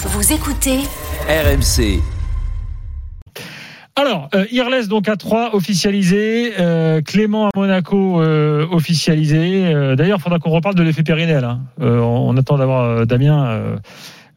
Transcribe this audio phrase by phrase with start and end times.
[0.00, 0.78] Vous écoutez
[1.28, 2.00] RMC.
[3.96, 9.66] Alors, euh, Irles donc à 3 officialisé, euh, Clément à Monaco euh, officialisé.
[9.66, 11.42] Euh, D'ailleurs, il faudra qu'on reparle de l'effet Périnel.
[11.42, 11.62] Hein.
[11.80, 13.76] Euh, on, on attend d'avoir euh, Damien euh,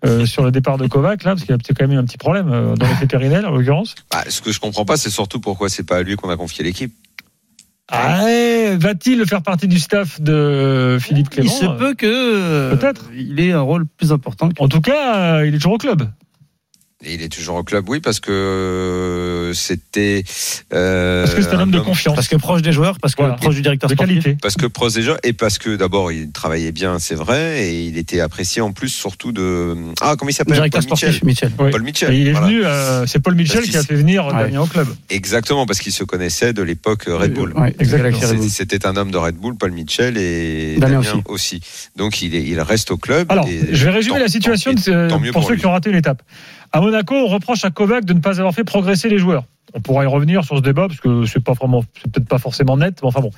[0.04, 2.00] euh, sur le départ de Kovac là, parce qu'il y a peut-être quand même eu
[2.02, 3.94] un petit problème euh, dans l'effet Périnel en l'occurrence.
[4.12, 6.38] Bah, ce que je comprends pas, c'est surtout pourquoi c'est pas à lui qu'on a
[6.38, 6.92] confié l'équipe.
[7.92, 12.76] Ah, ouais, va-t-il faire partie du staff de Philippe Clément Il se peut que euh,
[12.76, 13.10] Peut-être.
[13.16, 14.50] il ait un rôle plus important.
[14.50, 16.04] que- En tout cas, euh, il est toujours au club.
[17.04, 20.24] Et il est toujours au club, oui, parce que euh, c'était.
[20.74, 23.22] euh, Parce que c'est un homme de confiance, Parce que proche des joueurs, parce que
[23.24, 23.38] Voilà.
[23.38, 24.22] proche du directeur de sportif.
[24.24, 24.38] qualité.
[24.40, 27.98] Parce que proche déjà, et parce que d'abord il travaillait bien, c'est vrai, et il
[27.98, 29.76] était apprécié en plus surtout de.
[30.02, 30.54] Ah, comment il Le s'appelle?
[30.54, 31.50] Directeur Paul sportif, Mitchell.
[31.50, 31.66] Michel.
[31.66, 31.72] Ouais.
[31.72, 32.14] Paul Mitchell.
[32.14, 32.48] Et il est voilà.
[32.48, 34.34] venu, euh, c'est Paul Michel Parce qui a fait venir Ouais.
[34.34, 34.88] Damien au club.
[35.10, 37.54] Exactement, parce qu'il se connaissait de l'époque Red Bull.
[37.58, 37.76] Ouais,
[38.50, 41.62] C'était un homme de Red Bull, Paul Mitchell et Damien Damien, aussi.
[41.96, 43.26] Donc il, est, il reste au club.
[43.32, 45.60] Alors, et je vais résumer tant- la situation tant- de- tant pour, pour ceux lui.
[45.62, 46.22] qui ont raté une étape.
[46.74, 49.44] À Monaco, on reproche à Kovac de ne pas avoir fait progresser les joueurs.
[49.74, 52.78] On pourra y revenir sur ce débat parce que c'est pas vraiment, peut-être pas forcément
[52.78, 53.32] net, mais enfin bon.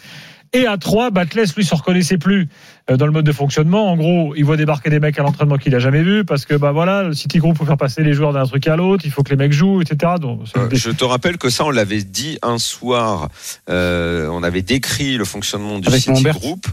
[0.55, 2.47] Et à 3, Batles, lui, se reconnaissait plus
[2.91, 3.91] euh, dans le mode de fonctionnement.
[3.91, 6.53] En gros, il voit débarquer des mecs à l'entraînement qu'il a jamais vu parce que,
[6.53, 9.11] bah voilà, le City Group faut faire passer les joueurs d'un truc à l'autre, il
[9.11, 10.13] faut que les mecs jouent, etc.
[10.21, 13.29] Donc, Euh, je te rappelle que ça, on l'avait dit un soir.
[13.69, 16.21] euh, on avait décrit le fonctionnement du Avec City.
[16.23, 16.67] Group.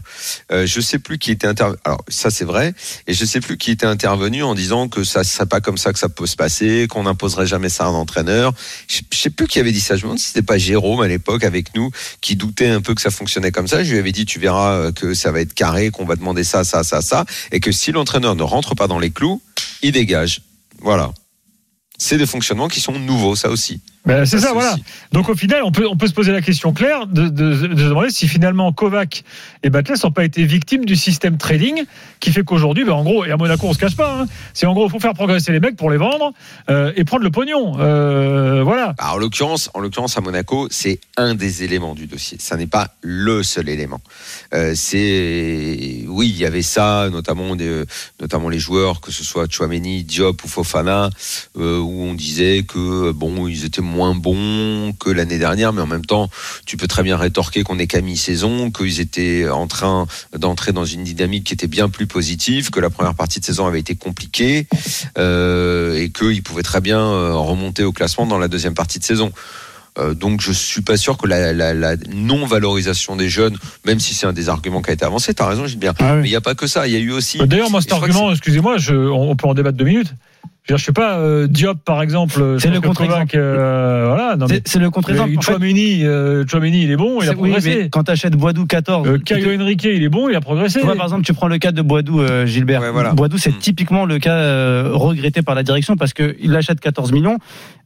[0.52, 1.78] Euh, je sais plus qui était intervenu.
[1.84, 2.74] Alors ça, c'est vrai.
[3.06, 5.92] Et je sais plus qui était intervenu en disant que ça serait pas comme ça
[5.94, 8.52] que ça peut se passer, qu'on n'imposerait jamais ça à un entraîneur.
[8.88, 9.94] Je, je sais plus qui avait dit ça.
[9.96, 12.94] Je me demande si c'était pas Jérôme à l'époque avec nous qui doutait un peu
[12.94, 13.69] que ça fonctionnait comme ça.
[13.82, 16.44] Je lui avais dit, tu verras euh, que ça va être carré, qu'on va demander
[16.44, 19.40] ça, ça, ça, ça, et que si l'entraîneur ne rentre pas dans les clous,
[19.82, 20.42] il dégage.
[20.80, 21.12] Voilà.
[21.98, 23.80] C'est des fonctionnements qui sont nouveaux, ça aussi.
[24.06, 24.76] Ben, c'est ça, Ça, voilà.
[25.12, 28.08] Donc au final, on peut, on peut se poser la question claire de, de, demander
[28.08, 29.24] si finalement Kovac
[29.62, 31.84] et Batles n'ont pas été victimes du système trading
[32.18, 34.66] qui fait qu'aujourd'hui, ben, en gros, et à Monaco, on se cache pas, hein, c'est
[34.66, 36.32] en gros, il faut faire progresser les mecs pour les vendre
[36.70, 37.78] euh, et prendre le pognon.
[37.78, 38.94] Euh, voilà.
[38.96, 42.38] Bah, en l'occurrence, en l'occurrence à Monaco, c'est un des éléments du dossier.
[42.40, 44.00] Ça n'est pas le seul élément.
[44.54, 47.84] Euh, c'est oui, il y avait ça, notamment des,
[48.18, 51.10] notamment les joueurs, que ce soit Chouameni, Diop ou Fofana,
[51.56, 51.60] où
[52.04, 56.30] on disait que bon, ils étaient moins bons que l'année dernière, mais en même temps,
[56.64, 60.06] tu peux très bien rétorquer qu'on est qu'à mi-saison, qu'ils étaient en train
[60.36, 63.66] d'entrer dans une dynamique qui était bien plus positive, que la première partie de saison
[63.66, 64.66] avait été compliquée
[65.18, 69.04] euh, et qu'ils pouvaient très bien euh, remonter au classement dans la deuxième partie de
[69.04, 69.32] saison.
[69.98, 74.14] Euh, donc je suis pas sûr que la, la- la non-valorisation des jeunes, même si
[74.14, 76.20] c'est un des arguments qui a été avancé, tu as raison Gilbert, Ah oui.
[76.22, 77.38] mais il n'y a pas que ça, il y a eu aussi...
[77.38, 78.76] D'ailleurs, moi, Et cet argument, excusez-moi,
[79.12, 80.12] on peut en débattre deux minutes.
[80.64, 83.34] Je veux dire, je sais pas, euh, Diop, par exemple, je C'est le contre-exemple.
[83.34, 85.30] Euh, voilà, non, mais, C'est le contre-exemple.
[85.30, 87.76] mais En fait, Chouameni, euh, il est bon, il a c'est- oui, progressé.
[87.84, 90.80] mais quand tu achètes Boadou 14, Euh, Caio Henrique, il est bon, il a progressé.
[90.80, 92.82] tu vois, par exemple, tu prends le cas de Boadou, euh, Gilbert.
[92.82, 93.12] Ouais, voilà.
[93.14, 93.58] Boadou, c'est Mm.
[93.58, 97.38] typiquement le cas euh, regretté par la direction parce que il l'achète 14 millions.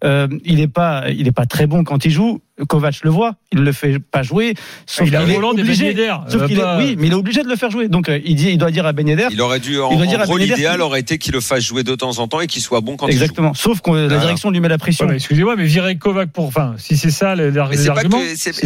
[0.05, 2.41] Euh, il est pas, il est pas très bon quand il joue.
[2.69, 4.55] Kovac le voit, il le fait pas jouer.
[4.87, 5.95] Sauf il est des obligé.
[6.29, 7.89] Sauf Euh, est, oui, mais il est obligé de le faire jouer.
[7.89, 9.97] Donc euh, il dit, il doit dire à Ben Yedder, Il aurait dû, en, Il
[9.97, 12.19] doit dire en à gros, Ben l'idéal aurait été qu'il le fasse jouer de temps
[12.19, 13.23] en temps et qu'il soit bon quand il joue.
[13.23, 13.55] exactement.
[13.55, 15.07] Sauf que la direction lui met la pression.
[15.07, 17.35] Ouais, excusez-moi, mais virer Kovac pour, enfin, si c'est ça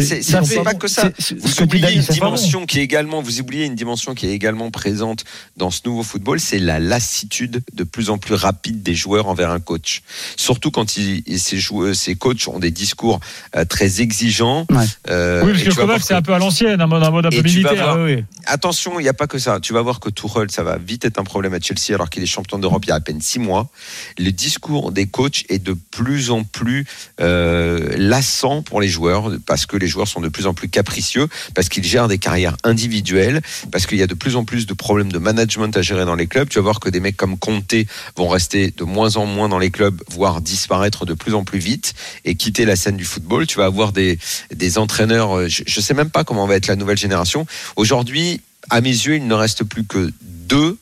[0.03, 1.09] c'est- ça c'est fait- pas que ça.
[1.39, 5.23] Vous oubliez une dimension qui est également, vous oubliez une dimension qui est également présente
[5.57, 9.49] dans ce nouveau football, c'est la lassitude de plus en plus rapide des joueurs envers
[9.49, 10.01] un coach.
[10.35, 13.19] Surtout quand ces joueurs, ces coachs ont des discours
[13.55, 14.65] euh, très exigeants.
[14.69, 14.83] Ouais.
[15.09, 16.87] Euh, Oui, parce que tu vas voir Kovac, c'est que- un peu à l'ancienne, un
[16.87, 17.73] mode, un mode un peu militaire.
[17.75, 18.23] voir- Ah oui.
[18.45, 19.59] Attention, il n'y a pas que ça.
[19.61, 22.21] Tu vas voir que Tuchel, ça va vite être un problème à Chelsea alors qu'il
[22.21, 23.69] est champion d'Europe il y a à peine six mois.
[24.17, 26.85] Le discours des coachs est de plus en plus
[27.21, 31.27] euh, lassant pour les joueurs parce que les joueurs sont de plus en plus capricieux,
[31.55, 34.73] parce qu'ils gèrent des carrières individuelles, parce qu'il y a de plus en plus de
[34.73, 36.49] problèmes de management à gérer dans les clubs.
[36.49, 37.75] Tu vas voir que des mecs comme Conte
[38.17, 41.59] vont rester de moins en moins dans les clubs, voire disparaître de plus en plus
[41.59, 41.93] vite
[42.25, 43.45] et quitter la scène du football.
[43.47, 44.19] Tu vas avoir des,
[44.53, 47.45] des entraîneurs, euh, je ne sais même pas comment va être la nouvelle génération.
[47.75, 50.77] Aujourd'hui, à mes yeux, il ne reste plus que deux,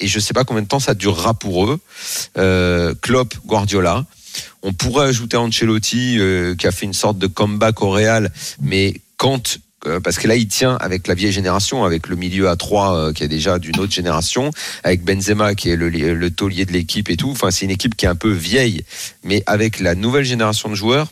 [0.00, 1.80] et je ne sais pas combien de temps ça durera pour eux,
[2.38, 4.06] euh, Klopp, Guardiola.
[4.62, 8.94] On pourrait ajouter Ancelotti, euh, qui a fait une sorte de comeback au Real, mais
[9.16, 12.56] quand euh, parce que là, il tient avec la vieille génération, avec le milieu à
[12.56, 14.50] 3 euh, qui est déjà d'une autre génération,
[14.82, 17.30] avec Benzema qui est le, le taulier de l'équipe et tout.
[17.30, 18.84] Enfin, c'est une équipe qui est un peu vieille,
[19.22, 21.08] mais avec la nouvelle génération de joueurs,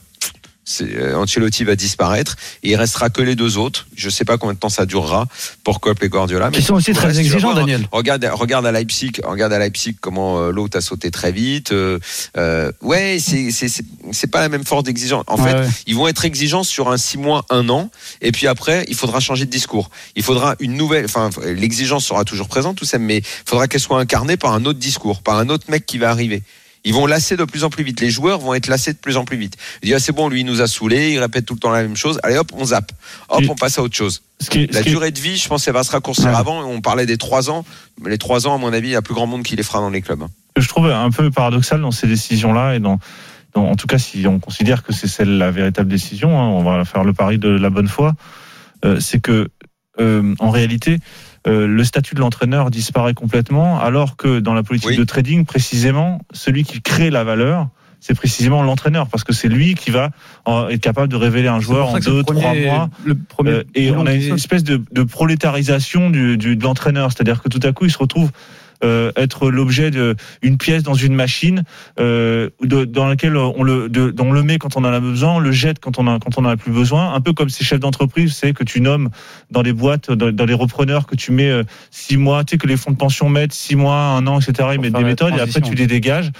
[1.14, 3.86] Ancelotti va disparaître et il restera que les deux autres.
[3.96, 5.26] Je sais pas combien de temps ça durera
[5.64, 6.50] pour Klopp et Guardiola.
[6.54, 7.88] Ils sont aussi très reste, exigeants, voir, Daniel.
[7.92, 11.72] Regarde, regarde à Leipzig, regarde à Leipzig comment euh, l'autre a sauté très vite.
[11.72, 11.98] euh,
[12.36, 15.24] euh, ouais, c'est c'est c'est c'est pas la même force d'exigence.
[15.28, 15.68] En Ouais, fait, ouais.
[15.86, 17.90] ils vont être exigeants sur un six mois, un an,
[18.20, 19.90] et puis après, il faudra changer de discours.
[20.16, 21.04] Il faudra une nouvelle.
[21.04, 24.64] Enfin, l'exigence sera toujours présente, tout ça, mais il faudra qu'elle soit incarnée par un
[24.64, 26.42] autre discours, par un autre mec qui va arriver.
[26.86, 28.00] Ils vont lasser de plus en plus vite.
[28.00, 29.56] Les joueurs vont être lassés de plus en plus vite.
[29.82, 31.70] Il dit ah, c'est bon, lui il nous a saoulés, il répète tout le temps
[31.70, 32.18] la même chose.
[32.22, 32.92] Allez hop, on zappe.
[33.28, 34.22] Hop, on passe à autre chose.
[34.50, 36.26] Qui La durée de vie, je pense, elle va se raccourcir.
[36.26, 36.34] Ouais.
[36.34, 37.64] Avant, on parlait des trois ans.
[38.00, 39.62] Mais les trois ans, à mon avis, il y a plus grand monde qui les
[39.62, 40.24] fera dans les clubs.
[40.54, 42.98] que je trouve un peu paradoxal dans ces décisions-là et dans,
[43.54, 46.62] dans- en tout cas si on considère que c'est celle la véritable décision, hein, on
[46.62, 48.14] va faire le pari de la bonne foi,
[48.84, 49.48] euh, c'est que
[49.98, 50.98] euh, en réalité
[51.46, 54.96] euh, le statut de l'entraîneur disparaît complètement, alors que dans la politique Oui.
[54.96, 57.68] de trading, précisément, celui qui crée la valeur,
[58.00, 60.10] c'est précisément l'entraîneur, parce que c'est lui qui va
[60.48, 62.90] euh, être capable de révéler un joueur en deux, trois mois.
[63.04, 67.10] Le premier Euh, et on a une espèce de, de prolétarisation du, du- de l'entraîneur,
[67.12, 68.30] c'est-à-dire que tout à coup il se retrouve
[68.82, 71.62] être l'objet d'une pièce dans une machine
[71.98, 75.34] euh, de- dans laquelle on le, de, on le met quand on en a besoin,
[75.34, 77.48] on le jette quand on a quand on en a plus besoin, un peu comme
[77.48, 79.10] ces chefs d'entreprise, c'est que tu nommes
[79.50, 82.58] dans les boîtes, dans, dans les repreneurs que tu mets euh, six mois, tu sais
[82.58, 84.68] que les fonds de pension mettent six mois, un an, etc.
[84.74, 86.30] Ils mettent des méthodes et après tu les dégages.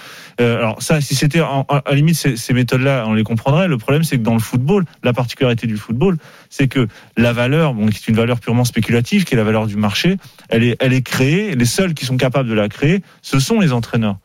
[0.41, 3.69] Euh, alors ça, si c'était à la limite ces, méthodes-là, on les comprendrait.
[3.69, 6.19] Le problème, c'est que dans le football, la particularité du football,
[6.50, 9.77] c'est que la valeur, qui est une valeur purement spéculative, qui est la valeur du
[9.77, 10.19] marché,
[10.49, 11.55] elle est, elle est créée.
[11.55, 14.19] Les seuls qui sont capables de la créer, ce sont les entraîneurs.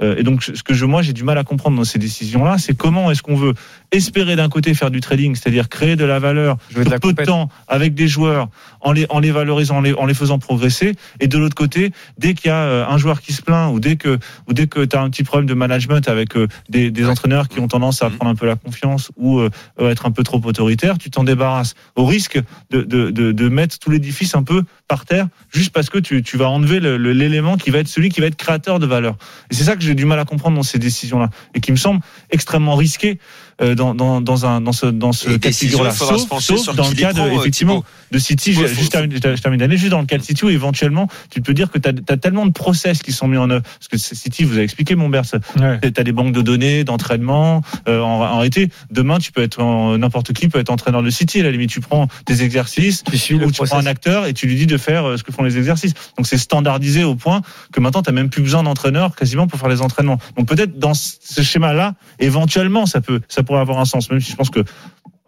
[0.00, 2.58] Euh, et donc, ce que je, moi, j'ai du mal à comprendre dans ces décisions-là,
[2.58, 3.54] c'est comment est-ce qu'on veut
[3.90, 7.12] espérer d'un côté faire du trading, c'est-à-dire créer de la valeur Jouer de la peu
[7.12, 8.48] de temps avec des joueurs,
[8.80, 11.90] en les, en les valorisant, en les, en les faisant progresser, et de l'autre côté,
[12.18, 14.66] dès qu'il y a euh, un joueur qui se plaint ou dès que ou dès
[14.66, 17.68] que tu as un petit problème de management avec euh, des, des entraîneurs qui ont
[17.68, 18.16] tendance à Mhm.
[18.16, 19.50] prendre un peu la confiance ou euh,
[19.80, 21.74] euh, être un peu trop autoritaire, tu t'en débarrasses.
[21.96, 22.40] Au risque
[22.70, 26.22] de, de, de, de mettre tout l'édifice un peu par terre juste parce que tu,
[26.22, 28.86] tu vas enlever le- le- l'élément qui va être celui qui va être créateur de
[28.86, 29.16] valeur.
[29.50, 31.76] Et c'est ça que j'ai du mal à comprendre dans ces décisions-là et qui me
[31.76, 32.00] semble
[32.30, 33.18] extrêmement risqué
[33.60, 35.90] dans, dans, dans, un, dans ce, dans ce cas de figure-là.
[35.90, 39.18] Sauf, sauf dans le cas de, euh, effectivement, de City, je, faut- juste termine, je
[39.42, 41.88] termine d'année, juste dans le cas de City où éventuellement tu peux dire que tu
[41.88, 43.62] as, tellement de process qui sont mis en œuvre.
[43.62, 45.24] Parce que City, vous avez expliqué, mon Bers,
[45.58, 45.80] Ouais.
[45.80, 47.62] tu as des banques de données, d'entraînement.
[47.88, 49.62] Euh, en, en réalité, demain, tu peux être
[49.96, 51.40] n'importe qui peut être entraîneur de City.
[51.40, 54.34] À la limite, tu prends des exercices Tu suis ou tu prends un acteur et
[54.34, 55.94] tu lui dis de faire euh, ce que font les exercices.
[56.16, 59.68] Donc c'est standardisé au point que maintenant tu même plus besoin d'entraîneur quasiment pour faire
[59.68, 60.18] les entraînements.
[60.36, 64.30] Donc peut-être dans ce schéma-là, éventuellement ça peut ça pourrait avoir un sens, même si
[64.30, 64.60] je pense que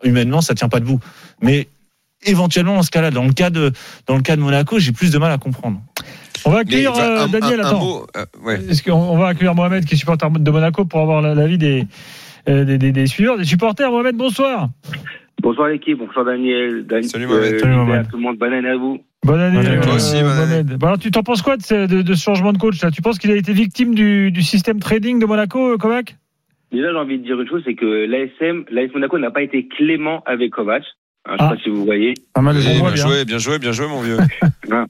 [0.05, 1.01] humainement ça tient pas debout.
[1.43, 1.69] Mais
[2.25, 3.73] éventuellement dans ce cas-là, dans le cas de
[4.07, 5.81] dans le cas de Monaco, j'ai plus de mal à comprendre.
[6.45, 7.61] On va accueillir enfin, euh, un- Daniel.
[7.61, 7.81] un- un attends.
[7.85, 8.61] mot, euh, ouais.
[8.69, 11.59] Est-ce qu'on on va accueillir Mohamed qui est supporter de Monaco pour avoir la- l'avis
[11.59, 11.87] des,
[12.49, 13.91] euh, des, des, des suiveurs, des supporters.
[13.91, 14.69] Mohamed, bonsoir.
[15.43, 16.87] Bonsoir l'équipe, bonsoir Daniel.
[16.87, 17.59] Dan- Salut, Mohamed.
[17.61, 18.09] Salut, Mohamed.
[18.11, 18.99] tout le monde, bonne année à vous.
[19.25, 19.77] Bonne année, Bonne année.
[19.79, 20.47] euh, Toi aussi, bonne année.
[20.63, 20.77] Mohamed.
[20.79, 22.91] Bon, alors, tu t'en penses quoi de ce, de, de ce changement de coach là?
[22.91, 26.17] Tu penses qu'il a été victime du, du système trading de Monaco, euh, Kovac?
[26.73, 29.67] Déjà, j'ai envie de dire une chose, c'est que l'ASM, l'AS Monaco n'a pas été
[29.69, 30.85] clément avec Kovac.
[31.27, 31.49] Hein, je sais Ah.
[31.55, 32.15] pas si vous voyez.
[32.35, 32.95] Pas mal Oui, bien bien.
[32.97, 34.17] joué, bien joué, bien joué, mon vieux.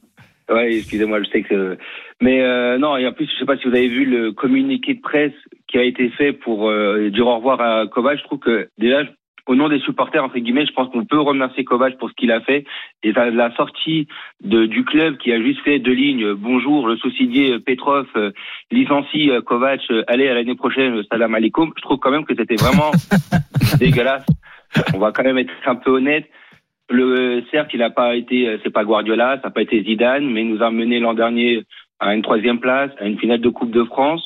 [0.52, 1.78] Ouais, excusez-moi, je sais que.
[2.20, 4.94] Mais euh, non, et en plus, je sais pas si vous avez vu le communiqué
[4.94, 5.32] de presse
[5.68, 8.18] qui a été fait pour euh, dire au revoir à Kovac.
[8.18, 9.04] Je trouve que déjà,
[9.50, 12.30] au nom des supporters entre guillemets, je pense qu'on peut remercier Kovac pour ce qu'il
[12.30, 12.64] a fait
[13.02, 14.06] et la sortie
[14.44, 16.22] de, du club qui a juste fait deux lignes.
[16.22, 18.30] euh, Bonjour, le soucidier Petrov euh,
[18.70, 19.80] licencie euh, Kovac.
[19.90, 21.72] euh, allez à l'année prochaine, euh, salam alaikum.
[21.76, 22.92] Je trouve quand même que c'était vraiment
[23.80, 24.24] dégueulasse.
[24.94, 26.30] On va quand même être un peu honnête.
[26.88, 30.30] Le certes, il n'a pas été, euh, c'est pas Guardiola, ça n'a pas été Zidane,
[30.30, 31.64] mais il nous a mené l'an dernier
[31.98, 34.22] à une troisième place, à une finale de Coupe de France.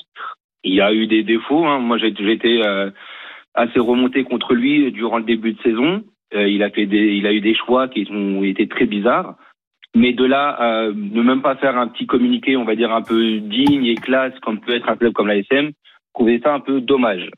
[0.64, 1.64] Il a eu des défauts.
[1.64, 1.78] Hein.
[1.78, 2.90] Moi, été euh,
[3.54, 6.04] assez remonté contre lui durant le début de saison.
[6.34, 9.36] Euh, il a fait des, il a eu des choix qui ont été très bizarres.
[9.96, 13.02] Mais de là, à ne même pas faire un petit communiqué, on va dire un
[13.02, 15.70] peu digne et classe, comme peut être un club comme l'ASM,
[16.12, 17.30] trouvais ça un peu dommage.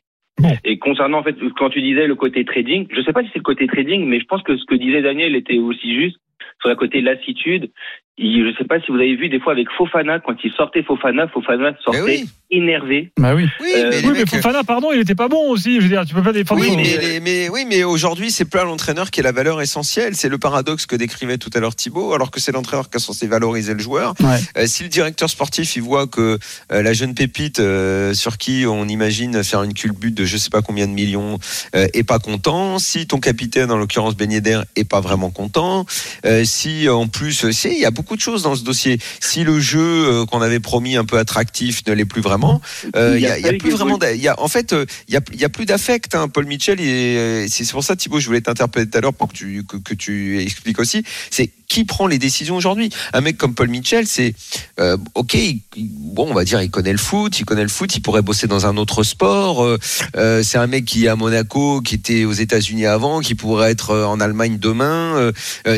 [0.63, 3.39] Et concernant en fait quand tu disais le côté trading, je sais pas si c'est
[3.39, 6.17] le côté trading, mais je pense que ce que disait Daniel était aussi juste
[6.59, 7.71] sur le côté lassitude
[8.17, 11.27] je sais pas si vous avez vu des fois avec Fofana, quand il sortait Fofana,
[11.27, 12.29] Fofana sortait Eh oui.
[12.49, 13.11] énervé.
[13.17, 13.45] Bah oui.
[13.61, 15.75] Oui, Euh, mais les Oui, mais mecs, Fofana, pardon, il était pas bon aussi.
[15.77, 16.61] Je veux dire, tu peux pas défendre.
[16.61, 20.15] Oui, mais, les- mais, oui, mais aujourd'hui, c'est pas l'entraîneur qui est la valeur essentielle.
[20.15, 22.99] C'est le paradoxe que décrivait tout à l'heure Thibaut, alors que c'est l'entraîneur qui est
[22.99, 24.13] censé valoriser le joueur.
[24.21, 24.39] Ouais.
[24.57, 26.39] Euh, si le directeur sportif il voit que
[26.71, 30.49] euh, la jeune pépite euh, sur qui on imagine faire une culbute de je sais
[30.49, 31.37] pas combien de millions
[31.75, 35.85] euh, est pas content, si ton capitaine en l'occurrence Ben Yedder est pas vraiment content,
[36.25, 38.63] euh, si euh, en plus euh, si il y a beaucoup de choses dans ce
[38.63, 42.61] dossier, si le jeu euh, qu'on avait promis un peu attractif ne l'est plus vraiment,
[42.95, 45.65] euh, il y a, plus vraiment y a en fait euh, il y a, plus
[45.65, 46.27] d'affect hein.
[46.27, 49.33] Paul Mitchell et c'est pour ça Thibaut je voulais t'interpeller tout à l'heure pour que
[49.33, 53.53] tu que, que tu expliques aussi c'est qui prend les décisions aujourd'hui un mec comme
[53.53, 54.33] Paul Mitchell c'est
[54.79, 57.93] euh, ok il- bon on va dire il connaît le foot il connaît le foot
[57.95, 59.77] il pourrait bosser dans un autre sport euh,
[60.15, 63.71] euh, c'est un mec qui est à Monaco qui était aux États-Unis avant qui pourrait
[63.71, 65.31] être en Allemagne demain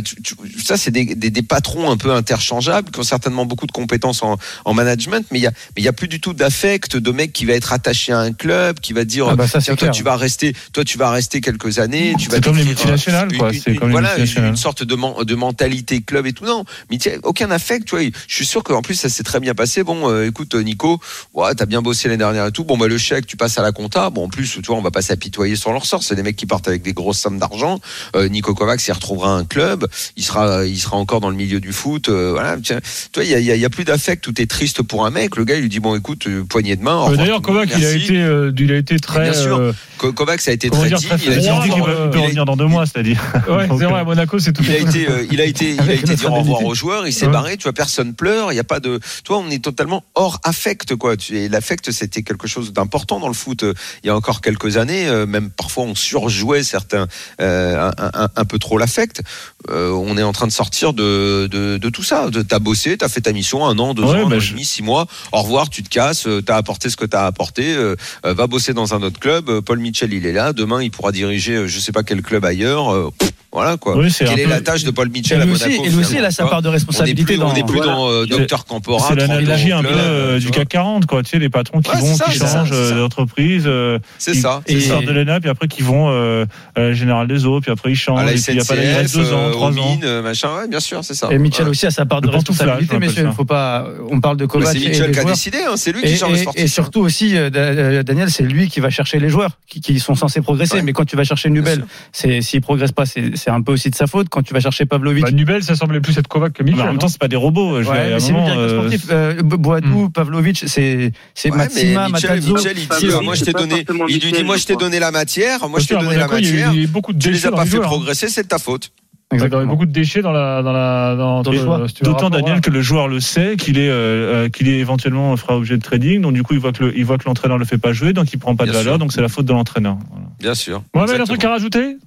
[0.03, 3.65] tu- tu- ça c'est des, des, des patrons un peu interchangeables qui ont certainement beaucoup
[3.67, 6.19] de compétences en, en management mais il y a mais il y a plus du
[6.21, 9.35] tout d'affect de mec qui va être attaché à un club qui va dire Ah
[9.35, 9.91] bah ça, toi clair.
[9.91, 12.87] tu vas rester toi tu vas rester quelques années tu vas C'est comme les t'écrire,
[12.91, 13.51] multinationales, quoi.
[13.53, 14.49] une- C'est une- comme les voilà une, multinationales.
[14.51, 16.45] une sorte de, de mentalité club et tout.
[16.45, 18.05] Non mais aucun affect tu vois.
[18.27, 19.83] Je suis sûr qu'en plus ça s'est très bien passé.
[19.83, 20.99] Bon euh, écoute euh, Nico
[21.33, 22.63] ouais, t'as bien bossé l'année dernière et tout.
[22.65, 24.09] Bon bah le chèque tu passes à la compta.
[24.09, 26.03] Bon en plus tu vois on va pas s'apitoyer sur leur sort.
[26.03, 27.79] C'est des mecs qui partent avec des grosses sommes d'argent.
[28.15, 29.87] Euh, Nico Kovacs il retrouvera un club.
[30.17, 32.79] Il sera il sera encore dans le milieu du foot euh, voilà tiens,
[33.13, 35.35] tu vois il y a, y y plus d'affect tout est triste pour un mec
[35.35, 37.85] le gars il lui dit bon écoute euh, poignée de main Euh, D'ailleurs, Kovac, il
[37.85, 39.23] a été, euh, il a été très.
[39.31, 39.57] Bien sûr.
[39.57, 42.55] euh, Ko- Kovacs a été très très il a dit dit qu'il peut, revenir dans
[42.55, 43.21] deux mois, c'est-à-dire.
[43.49, 44.63] Ouais, c'est vrai, à Monaco, c'est tout.
[44.63, 47.07] il a été, il a été, il a été dire au revoir aux joueurs.
[47.07, 47.57] Il s'est barré.
[47.57, 48.51] Tu vois, personne pleure.
[48.51, 48.99] Il y a pas de.
[49.23, 51.15] Toi, on est totalement hors affect, quoi.
[51.51, 53.63] L'affect, c'était quelque chose d'important dans le foot.
[54.03, 57.07] Il y a encore quelques années, même parfois, on surjouait certains
[57.39, 59.21] un, peu trop l'affect.
[59.69, 62.29] On est en train de sortir de, de, de tout ça.
[62.29, 64.39] De- T'as bossé, t'as fait ta mission un an, deux Ouais, ans, un an et
[64.39, 65.05] je- demi, six mois.
[65.31, 66.27] Au revoir, tu te casses.
[66.27, 67.73] euh, T'as apporté ce que t'as apporté.
[67.75, 69.59] euh, euh, va bosser dans un autre club.
[69.61, 70.53] Paul Mitchell, il est là.
[70.53, 72.91] Demain, il pourra diriger, je sais pas quel club ailleurs.
[72.93, 73.09] Euh,
[73.51, 73.97] voilà quoi.
[73.97, 75.89] Oui, Quelle est peu- la tâche de Paul Et Mitchell à lui Monaco aussi, et
[75.89, 77.49] lui aussi, il finalement, a sa part de on n'est responsabilité plus, dans.
[77.49, 77.93] on n'est plus Voilà.
[77.93, 78.99] dans euh, Docteur Campora.
[79.09, 80.51] C'est 30 l'analogie un peu du.
[80.51, 81.23] CAC 40, quoi.
[81.23, 82.95] Tu sais, les patrons qui Ouais, vont, ça, qui ça, changent ça.
[82.95, 83.63] d'entreprise.
[83.65, 84.61] euh, C'est ça.
[84.67, 84.89] Ils ça.
[84.89, 87.91] sortent de l'ENA, puis après qui vont euh, à la Générale des Eaux, puis après
[87.91, 88.19] ils changent.
[88.19, 89.99] À et il y a pas deux ans, trois ans.
[90.23, 91.29] machin, ouais, bien sûr, c'est ça.
[91.31, 91.71] Et Mitchell Ouais.
[91.79, 93.25] Aussi a sa part de Le responsabilité, messieurs.
[93.27, 93.87] Il faut pas.
[94.09, 96.35] On parle de Kovac C'est Mitchell qui a décidé, hein, c'est lui qui gère le
[96.35, 96.63] et- sportif.
[96.63, 99.99] et surtout aussi, euh, euh, Daniel, c'est lui qui va chercher les joueurs qui, qui
[99.99, 100.75] sont censés progresser.
[100.77, 100.81] Ouais.
[100.81, 103.95] Mais quand tu vas chercher Nubel, c'est s'il progresse pas, c'est un peu aussi de
[103.95, 104.27] sa faute.
[104.29, 106.85] Quand tu vas chercher Pavlovic, Bah, Nubel, ça semblait plus être Kovac que Mais Michel.
[106.85, 107.81] en même temps, c'est pas des robots.
[107.81, 108.89] je Ouais, à mais c'est euh.
[109.11, 112.53] Euh, Bo- Boadou, Pavlovic, c'est c'est Ouais, Matsima, mais Mitchell, Matazzo.
[112.55, 114.75] Mitchell, il dit, euh, moi je t'ai donné, il lui dit, Mitchell, moi je t'ai
[114.75, 117.19] donné la matière, moi je t'ai donné la matière, il y a eu beaucoup de
[117.19, 117.81] tu les as pas fait hein.
[117.81, 118.91] progresser, c'est de ta faute.
[119.31, 119.71] Il y a Exactement.
[119.71, 123.07] beaucoup de déchets dans la dans la dans, Dans le D'autant Daniel que le joueur
[123.07, 126.41] le sait, qu'il est euh, euh, qu'il est éventuellement fera objet de trading, donc du
[126.41, 128.39] coup il voit que le, il voit que l'entraîneur le fait pas jouer, donc il
[128.39, 128.99] prend pas de Bien valeur, sûr.
[128.99, 129.97] donc c'est la faute de l'entraîneur.
[130.09, 130.25] Voilà.
[130.39, 130.81] Bien sûr.
[130.95, 131.37] Mohamed, un Exactement.
[131.37, 131.97] truc à rajouter?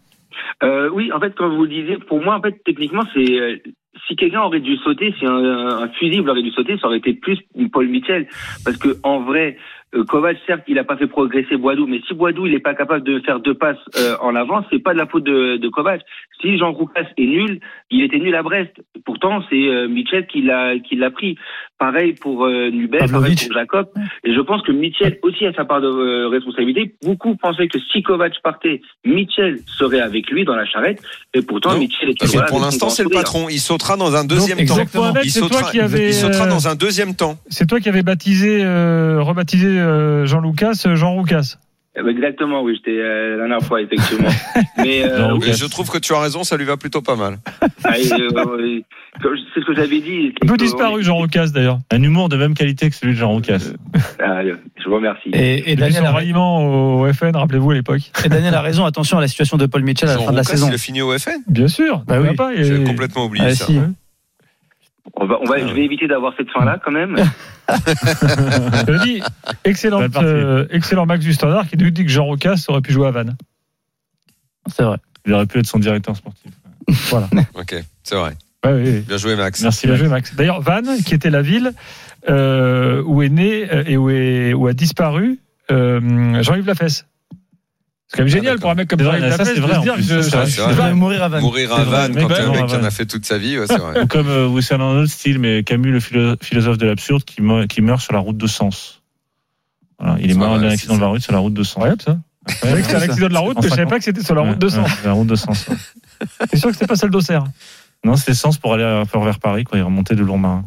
[0.64, 3.56] Euh, oui, en fait, comme vous le disiez, pour moi, en fait, techniquement, c'est euh,
[4.08, 7.12] si quelqu'un aurait dû sauter, si un, un fusible aurait dû sauter, ça aurait été
[7.14, 7.38] plus
[7.72, 8.26] Paul Mitchell,
[8.64, 9.56] parce que en vrai,
[10.08, 13.04] Kovac, certes, il a pas fait progresser Boadou, mais si Boadou il est pas capable
[13.04, 16.00] de faire deux passes euh, en avant, c'est pas de la faute de, de Kovac.
[16.40, 18.72] Si Jean Roucas est nul, il était nul à Brest.
[19.04, 21.36] Pourtant, c'est euh, Mitchell qui l'a qui l'a pris.
[21.82, 23.88] Pareil pour euh, Nubel, pareil pour Jacob.
[24.22, 26.94] Et je pense que Mitchell aussi a sa part de euh, responsabilité.
[27.02, 31.02] Beaucoup pensaient que si Kovac partait, Mitchell serait avec lui dans la charrette.
[31.34, 31.80] Et pourtant, Non.
[31.80, 33.48] Mitchell est toujours là pour l'instant, c'est le patron.
[33.48, 34.62] Il sautera dans un deuxième temps.
[34.62, 35.02] exactement.
[35.06, 37.36] Mohamed, Il c'est toi sautera, qui avais il sautera dans un deuxième temps.
[37.48, 41.56] c'est toi qui avais baptisé euh, rebaptisé euh, Jean Lucas Jean Roucas.
[41.94, 44.30] Eh ben, Exactement, oui, j'étais euh, la dernière fois, effectivement.
[44.78, 47.36] Mais euh, oui, je trouve que tu as raison, ça lui va plutôt pas mal.
[47.84, 48.80] ah, euh, euh,
[49.22, 50.32] comme- c'est ce que j'avais dit.
[50.42, 51.80] Un peu disparu Jean Roucas d'ailleurs.
[51.90, 53.72] Un humour de même qualité que celui de Jean Roucas.
[54.24, 55.28] Ah, je vous remercie.
[55.34, 58.00] Et, et Daniel son a, ralliement au FN, rappelez-vous à l'époque.
[58.24, 58.86] et Daniel a raison.
[58.86, 60.68] Attention à la situation de Paul Mitchell à la Jean fin de la Roucas, saison.
[60.70, 62.02] il a fini au FN Bien sûr.
[62.06, 62.34] Bah oui.
[62.34, 63.66] pas, et- complètement oublié Ah, ça.
[63.66, 63.78] si.
[65.14, 67.16] On va, on va, je vais éviter d'avoir cette fin-là quand même.
[67.68, 72.92] Je dis, euh, excellent Max du Standard qui nous dit que Jean Roucas aurait pu
[72.92, 73.36] jouer à Vannes.
[74.68, 74.98] C'est vrai.
[75.26, 76.50] Il aurait pu être son directeur sportif.
[77.10, 77.28] Voilà.
[77.54, 78.34] Ok, c'est vrai.
[78.64, 79.00] Ouais.
[79.00, 79.62] Bien joué, Max.
[79.62, 79.86] Merci.
[79.86, 80.00] Bien Max.
[80.00, 80.34] joué, Max.
[80.34, 81.72] D'ailleurs, Vannes, qui était la ville
[82.28, 85.40] euh, où est né euh, et où, est, où a disparu
[85.70, 87.06] euh, Jean-Yves Lafesse.
[88.12, 88.60] C'est quand même génial d'accord.
[88.60, 90.36] pour un mec comme C'est Jean-Yves c'est de se en dire que je- ça, c'est
[90.36, 90.46] vrai.
[90.46, 90.74] C'est Il vrai.
[90.74, 91.40] va mourir à Vannes.
[91.40, 93.38] Mourir à C'est Vannes mais quand t'es un mec qui en a fait toute sa
[93.38, 94.02] vie, c'est vrai.
[94.02, 96.86] Ou comme euh, vous savez, dans un autre style, mais Camus, le philo- philosophe de
[96.86, 99.02] l'absurde, qui, meurt- sur la route de Sens.
[100.18, 101.84] Il est C'est mort d'un c'est accident de la route sur la route de Sens.
[102.04, 102.18] Ça.
[102.48, 104.22] Je savais que c'était un accident de la route, mais je savais pas que c'était
[104.22, 105.66] sur la route de ouais, la route de Sens.
[106.50, 107.44] C'est sûr que c'était pas celle d'Auxerre?
[108.04, 109.78] Non, c'est Sens pour aller un peu vers Paris, quoi.
[109.78, 110.64] Il remontait de Lourmarin.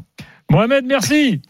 [0.50, 1.42] Mohamed, merci.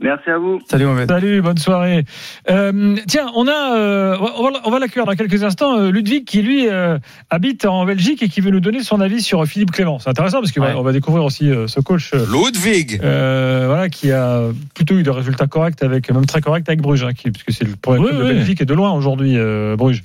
[0.00, 0.60] Merci à vous.
[0.70, 1.08] Salut Mohamed.
[1.08, 2.04] Salut, bonne soirée.
[2.50, 4.16] Euh, tiens, on a, euh,
[4.64, 5.76] on va, l'accueillir dans quelques instants.
[5.76, 6.98] euh, Ludwig qui lui euh,
[7.30, 9.98] habite en Belgique et qui veut nous donner son avis sur Philippe Clément.
[9.98, 10.82] C'est intéressant parce qu'on Ouais.
[10.82, 12.10] va, découvrir aussi euh, ce coach.
[12.14, 14.42] euh, Ludwig euh, voilà, qui a
[14.74, 17.64] plutôt eu des résultats corrects avec, même très corrects avec Bruges, hein, qui, puisque c'est
[17.64, 18.34] le premier Oui, club de oui.
[18.34, 20.04] Belgique et de loin aujourd'hui, euh, Bruges.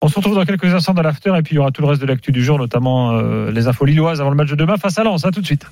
[0.00, 1.86] On se retrouve dans quelques instants dans l'after et puis il y aura tout le
[1.86, 4.76] reste de l'actu du jour, notamment euh, les infos lilloises avant le match de demain
[4.78, 5.24] face à Lens.
[5.24, 5.64] À tout de suite.